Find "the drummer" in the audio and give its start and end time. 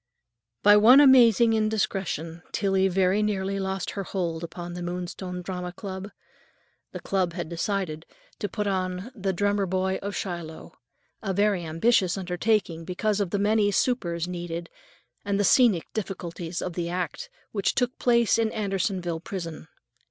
9.13-9.67